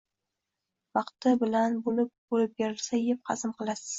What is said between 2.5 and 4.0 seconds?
berilsa, yeb, hazm qilasiz.